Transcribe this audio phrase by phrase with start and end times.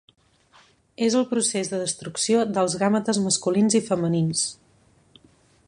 [1.07, 4.45] És el procés de destrucció dels gàmetes masculins i femenins.